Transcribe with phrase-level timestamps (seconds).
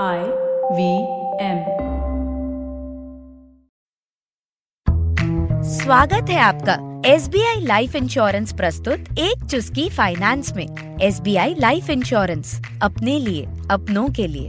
[0.00, 0.18] I
[0.72, 0.90] V
[1.44, 1.58] M
[5.62, 6.76] स्वागत है आपका
[7.06, 12.62] S B I life insurance प्रस्तुत एक चुस्की फाइनेंस में। S B I life insurance
[12.82, 14.48] अपने लिए, अपनों के लिए।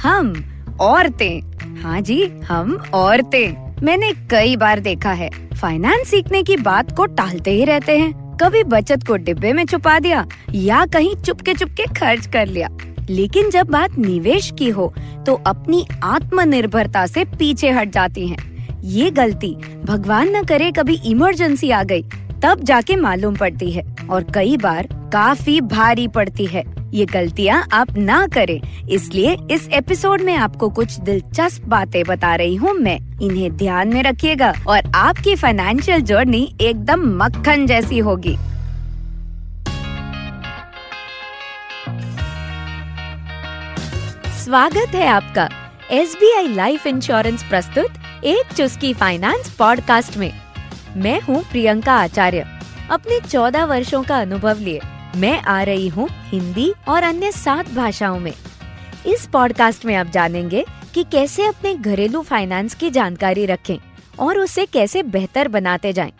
[0.00, 0.32] हम
[0.80, 1.40] औरतें।
[1.82, 5.30] हाँ जी, हम औरतें। मैंने कई बार देखा है
[5.60, 9.98] फाइनेंस सीखने की बात को टालते ही रहते हैं। कभी बचत को डिब्बे में छुपा
[9.98, 12.68] दिया, या कहीं चुपके चुपके खर्च कर लिया।
[13.08, 14.92] लेकिन जब बात निवेश की हो
[15.26, 21.70] तो अपनी आत्मनिर्भरता से पीछे हट जाती हैं। ये गलती भगवान न करे कभी इमरजेंसी
[21.70, 22.02] आ गई,
[22.42, 26.62] तब जाके मालूम पड़ती है, और कई बार काफ़ी भारी पड़ती है।
[26.94, 32.54] ये गलतियाँ आप ना करें। इसलिए इस एपिसोड में आपको कुछ दिलचस्प बातें बता रही
[32.54, 38.36] हूँ मैं। इन्हें ध्यान में रखिएगा, और आपकी फाइनेंशियल जर्नी एकदम मक्खन जैसी होगी।
[44.50, 45.48] स्वागत है आपका
[45.90, 50.32] S B I life insurance प्रस्तुत एक चुस्की फाइनेंस पॉडकास्ट में।
[50.96, 52.46] मैं हूँ प्रियंका आचार्य।
[52.90, 54.80] अपने चौदह वर्षों का अनुभव लिए
[55.16, 58.32] मैं आ रही हूँ हिंदी और अन्य सात भाषाओं में।
[59.06, 60.64] इस पॉडकास्ट में आप जानेंगे
[60.94, 63.76] कि कैसे अपने घरेलू फाइनेंस की जानकारी रखें
[64.18, 66.12] और उसे कैसे बेहतर बनाते जाएँ।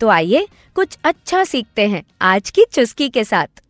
[0.00, 3.62] तो आइए कुछ अच्छा सीखते हैं आज की चुस्की के साथ।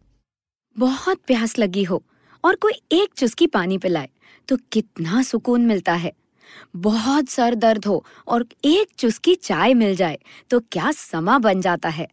[0.76, 2.02] बहुत प्यास लगी हो।
[2.44, 4.08] और कोई एक चुस्की पानी पिलाए
[4.48, 6.12] तो कितना सुकून मिलता है।
[6.76, 10.18] बहुत सर दर्द हो और एक चुस्की चाय मिल जाए
[10.50, 12.08] तो क्या समा बन जाता है।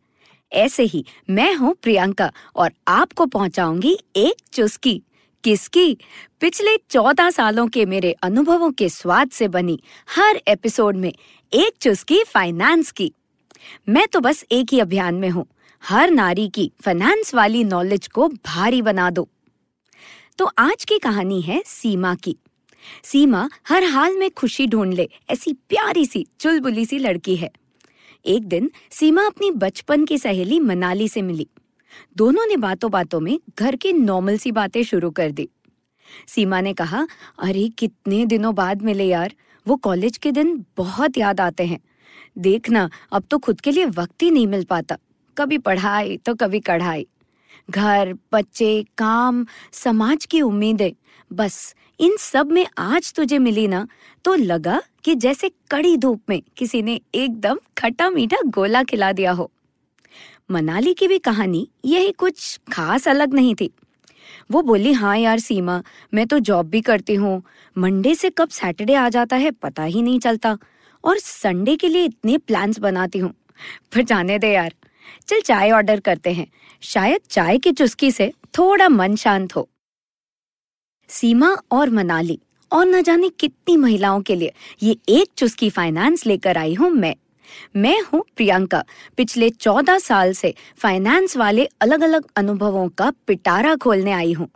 [0.52, 5.02] ऐसे ही मैं हूँ प्रियंका और आपको पहुंचाऊँगी एक चुस्की।
[5.44, 5.98] किसकी?
[6.42, 12.24] पिछले चौदह सालों के मेरे अनुभवों के स्वाद से बनी हर एपिसोड में एक चुस्की
[12.24, 13.12] फाइनेंस की।
[13.90, 15.46] मैं तो बस एक ही अभियान में हूँ।
[15.84, 19.28] हर नारी की फाइनेंस वाली नॉलेज को भारी बना दो।
[20.38, 22.38] तो आज की कहानी है सीमा की।
[23.04, 27.52] सीमा हर हाल में खुशी ढूंढ ले, ऐसी प्यारी सी, चुलबुली सी लड़की है।
[28.26, 31.48] एक दिन सीमा अपनी बचपन की सहेली मनाली से मिली।
[32.18, 35.50] दोनों ने बातों बातों में घर की नॉर्मल सी बातें शुरू कर दी।
[36.28, 37.08] सीमा ने कहा,
[37.40, 39.34] अरे, कितने दिनों बाद मिले यार।
[39.68, 41.80] वो कॉलेज के दिन बहुत याद आते हैं।
[42.38, 44.98] देखना, अब तो खुद के लिए वक्त ही नहीं मिल पाता।
[45.38, 47.08] कभी पढ़ाई तो कभी कढ़ाई।
[47.70, 50.92] घर, बच्चे, काम, समाज की उम्मीदें।
[51.34, 53.88] बस, इन सब में आज तुझे मिली ना
[54.26, 59.32] तो लगा कि जैसे कड़ी धूप में किसी ने एकदम खट्टा मीठा गोला खिला दिया
[59.32, 59.52] हो।
[60.52, 63.70] मनाली की भी कहानी यही कुछ खास अलग नहीं थी।
[64.52, 65.84] वो बोली हाँ यार सीमा,
[66.14, 67.44] मैं तो जॉब भी करती हूँ।
[67.78, 70.58] मंडे से कब सैटरडे आ जाता है पता ही नहीं चलता।
[71.04, 73.34] और संडे के लिए इतने प्लान्स बनाती हूँ।
[73.94, 74.74] फिर जाने दे यार
[75.28, 76.48] चल चाय ऑर्डर करते हैं।
[76.84, 79.68] शायद चाय की चुस्की से थोड़ा मन शांत हो।
[81.10, 82.40] सीमा और मनाली,
[82.72, 87.16] और न जाने कितनी महिलाओं के लिए ये एक चुस्की फाइनेंस लेकर आई हूँ मैं।
[87.76, 88.84] मैं हूँ प्रियंका,
[89.18, 94.48] पिछले चौदह साल से फाइनेंस वाले अलग अलग अनुभवों का पिटारा खोलने आई हूँ।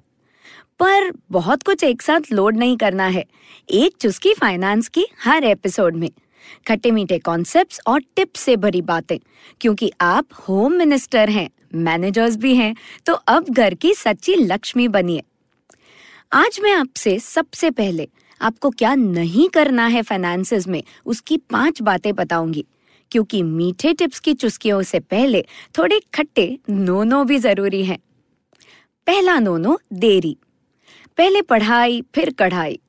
[0.79, 3.25] पर बहुत कुछ एक साथ लोड नहीं करना है,
[3.69, 6.09] एक चुस्की फाइनेंस की हर एपिसोड में।
[6.67, 9.17] खट्टे मीठे कॉन्सेप्ट्स और टिप्स से भरी बातें।
[9.61, 15.23] क्योंकि आप होम मिनिस्टर हैं मैनेजर्स भी हैं तो अब घर की सच्ची लक्ष्मी बनिए।
[16.33, 18.07] आज मैं आपसे सबसे पहले
[18.41, 22.65] आपको क्या नहीं करना है फाइनेंसेस में, उसकी पाँच बातें बताऊँगी।
[23.11, 25.45] क्योंकि मीठे टिप्स की चुस्कियों से पहले
[25.77, 27.97] थोड़े खट्टे नोनो भी ज़रूरी हैं।
[29.07, 30.35] पहला नोनो देरी।
[31.17, 32.79] पहले पढ़ाई, फिर कढ़ाई।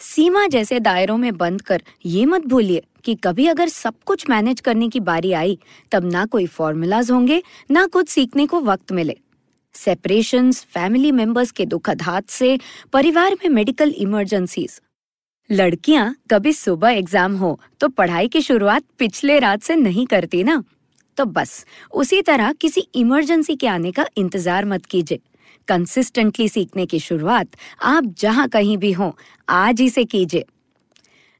[0.00, 4.60] सीमा जैसे दायरों में बंद कर ये मत भूलिए। कि कभी अगर सब कुछ मैनेज
[4.60, 5.58] करने की बारी आई,
[5.92, 9.16] तब ना कोई फॉर्मूलाज होंगे, ना कुछ सीखने को वक्त मिले।
[9.74, 12.58] सेपरेशन फैमिली मेंबर्स के दुखद हाथ से,
[12.92, 14.80] परिवार में मेडिकल इमरजेंसीज
[15.50, 20.62] लड़कियाँ, कभी सुबह एग्ज़ाम हो तो पढ़ाई की शुरुआत पिछले रात से नहीं करती ना?
[21.16, 25.20] तो बस, उसी तरह किसी इमरजेंसी के आने का इंतज़ार मत कीजिए।
[25.68, 29.16] कंसिस्टेंटली सीखने की शुरुआत आप जहाँ कहीं भी हो,
[29.48, 30.44] आज ही से कीजिए।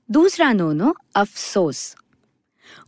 [0.08, 1.94] दूसरा नोनो, अफसोस।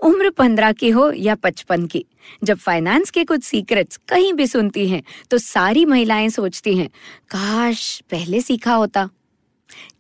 [0.01, 2.05] उम्र पंद्रह की हो या पचपन की,
[2.45, 6.89] जब फाइनेंस के कुछ सीक्रेट्स कहीं भी सुनती हैं तो सारी महिलाएँ सोचती हैं,
[7.31, 9.09] काश पहले सीखा होता।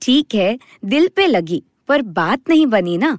[0.03, 3.19] ठीक है, दिल पे लगी, पर बात नहीं बनी ना।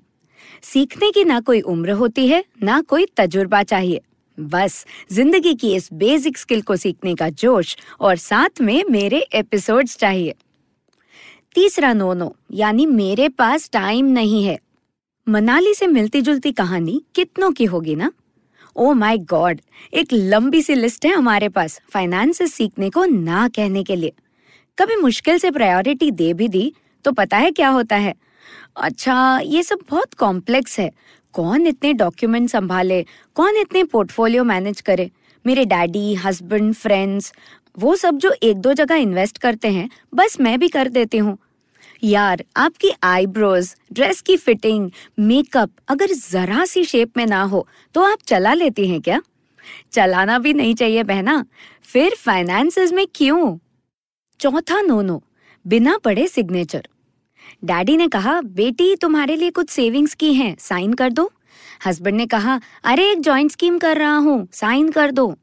[0.64, 4.02] सीखने की ना कोई उम्र होती है, ना कोई तजुर्बा चाहिए।
[4.38, 9.98] बस, ज़िंदगी की इस बेसिक स्किल को सीखने का जोश, और साथ में मेरे एपिसोड्स
[9.98, 10.34] चाहिए।
[11.56, 14.58] तीसरा नोनो, यानी मेरे पास टाइम नहीं है।
[15.28, 18.12] मनाली से मिलती जुलती कहानी कितनों की होगी ना?
[18.76, 19.62] ओ माय गॉड
[19.94, 24.14] एक लंबी सी लिस्ट है हमारे पास फाइनेंस सीखने को ना कहने के लिए।
[24.78, 26.74] कभी मुश्किल से प्रायोरिटी दे भी दी
[27.06, 28.14] तो पता है क्या होता है?
[28.78, 30.92] अच्छा ये सब बहुत कॉम्प्लेक्स है।
[31.34, 33.06] कौन इतने डॉक्यूमेंट संभाले?
[33.36, 35.12] कौन इतने पोर्टफोलियो मैनेज करे?
[35.46, 37.34] मेरे डैडी हस्बैंड फ्रेंड्स
[37.78, 41.38] वो सब जो एक दो जगह इन्वेस्ट करते हैं, बस मैं भी कर देती हूँ।
[42.04, 48.02] यार, आपकी आईब्रोज ड्रेस की फिटिंग मेकअप अगर जरा सी शेप में ना हो तो
[48.02, 49.22] आप चला लेती हैं क्या?
[49.92, 51.46] चलाना भी नहीं चाहिए बहना।
[51.84, 53.58] फिर फाइनेंसेस में क्यों?
[54.40, 55.24] चौथा नो नो
[55.68, 56.88] बिना पढ़े सिग्नेचर
[57.64, 61.32] डैडी ने कहा, बेटी, तुम्हारे लिए कुछ सेविंग्स की हैं साइन कर दो।
[61.86, 65.38] हस्बैंड ने कहा, अरे, एक जॉइंट स्कीम कर रहा हूँ साइन कर दो।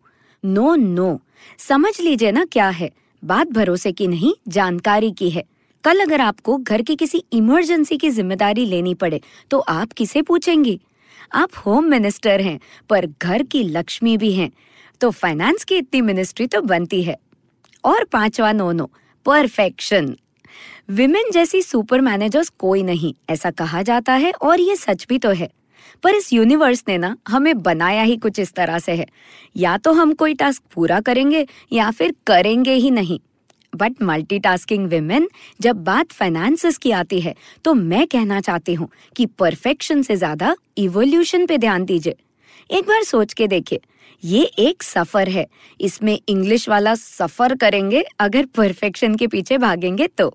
[0.44, 1.20] नो नो
[1.58, 2.90] समझ लीजिए ना क्या है।
[3.22, 5.44] बात भरोसे की नहीं, जानकारी की है।
[5.84, 9.20] कल अगर आपको घर की किसी इमरजेंसी की ज़िम्मेदारी लेनी पड़े
[9.50, 10.80] तो आप किसे पूछेंगी?
[11.34, 12.58] आप होम मिनिस्टर हैं,
[12.90, 14.50] पर घर की लक्ष्मी भी हैं।
[15.00, 17.16] तो फाइनेंस की इतनी मिनिस्ट्री तो बनती है।
[17.84, 18.90] और पांचवा नो नो
[19.26, 20.16] परफेक्शन।
[20.90, 25.30] विमेन जैसी सुपर मैनेजर्स कोई नहीं, ऐसा कहा जाता है, और ये सच भी तो
[25.30, 25.48] है।
[26.02, 29.06] पर इस यूनिवर्स ने ना हमें बनाया ही कुछ इस तरह से है।
[29.56, 33.18] या तो हम कोई टास्क पूरा करेंगे, या फिर करेंगे ही नहीं।
[33.72, 35.28] बट मल्टीटास्किंग विमेन
[35.60, 37.34] जब बात फाइनेंसेस की आती है
[37.64, 42.14] तो मैं कहना चाहती हूँ कि परफेक्शन से ज़्यादा इवोल्यूशन पे ध्यान दीजिए।
[42.70, 43.80] एक बार सोच के देखिए,
[44.22, 45.46] ये एक सफ़र है।
[45.80, 50.34] इसमें इंग्लिश वाला सफ़र करेंगे, अगर परफेक्शन के पीछे भागेंगे तो।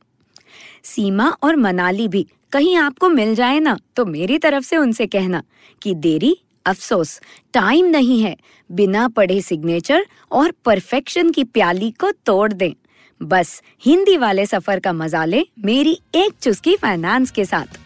[0.86, 5.44] सीमा और मनाली भी कहीं आपको मिल जाए ना तो मेरी तरफ़ से उनसे कहना
[5.82, 7.22] कि, देरी, अफसोस,
[7.54, 8.36] टाइम नहीं है।
[8.72, 12.74] बिना पढ़े सिग्नेचर और परफेक्शन की प्याली को तोड़ दें।
[13.22, 17.80] बस हिंदी वाले सफ़र का मज़ा ले, मेरी एक चुस्की फाइनेंस के साथ।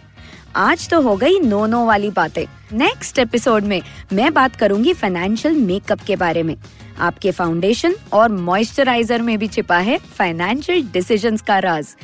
[0.56, 3.82] आज तो हो गई नो नो वाली बातें। नेक्स्ट एपिसोड में
[4.14, 6.56] मैं बात करूँगी फाइनेंशियल मेकअप के बारे में।
[7.00, 11.96] आपके फाउंडेशन और मॉइस्चराइजर में भी छिपा है फाइनेंशियल डिसीजंस का राज।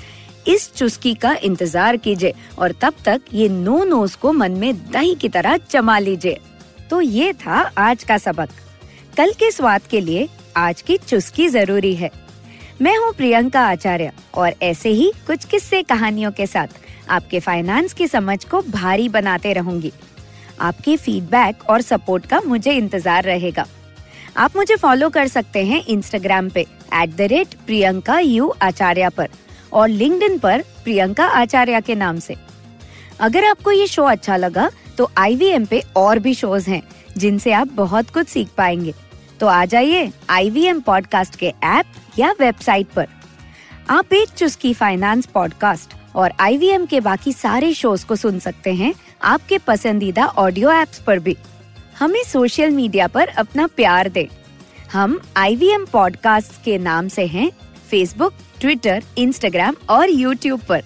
[0.48, 5.16] इस चुस्की का इंतज़ार कीजिए और तब तक ये नो नोज़ को मन में दही
[5.16, 6.40] की तरह जमा लीजिए।
[6.90, 8.50] तो ये था आज का सबक।
[9.18, 10.28] कल के स्वाद के लिए
[10.58, 12.10] आज की चुस्की ज़रूरी है।
[12.82, 16.80] मैं हूँ प्रियंका आचार्य और ऐसे ही कुछ किस्से कहानियों के साथ
[17.10, 19.92] आपके फाइनेंस की समझ को भारी बनाते रहूँगी।
[20.62, 23.66] आपके फीडबैक और सपोर्ट का मुझे इंतज़ार रहेगा।
[24.38, 29.30] आप मुझे फॉलो कर सकते हैं इंस्टाग्राम पे at the rate Priyanka U Acharya पर।
[29.73, 32.35] और लिंक्डइन पर प्रियंका आचार्य के नाम से।
[33.19, 36.81] अगर आपको ये शो अच्छा लगा तो IVM पे और भी शोज़ हैं,
[37.18, 38.94] जिनसे आप बहुत कुछ सीख पाएँगे।
[39.39, 41.85] तो आ जाइए आई पॉडकास्ट के ऐप
[42.19, 43.07] या वेबसाइट पर।
[43.89, 48.94] आप एक चुस्की फाइनेंस पॉडकास्ट और IVM के बाकी सारे शोज़ को सुन सकते हैं,
[49.23, 51.38] आपके पसंदीदा ऑडियो एप्स पर भी।
[52.00, 54.25] हमें सोशल मीडिया पर अपना प्यार दें।
[54.94, 57.51] हम IVM पॉडकास्ट के नाम से हैं
[57.92, 60.84] फेसबुक ट्विटर इंस्टाग्राम और यूट्यूब पर।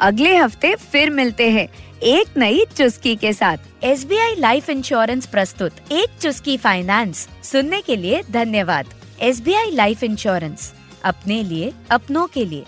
[0.00, 1.68] अगले हफ़्ते फिर मिलते हैं
[2.02, 7.80] एक नई चुस्की के साथ। S B I life insurance प्रस्तुत एक चुस्की फाइनेंस सुनने
[7.80, 10.72] के लिए धन्यवाद। S B I life insurance
[11.04, 12.64] अपने लिए, अपनों के लिए।